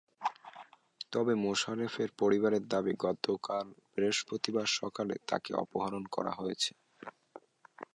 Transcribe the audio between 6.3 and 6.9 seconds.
হয়েছে।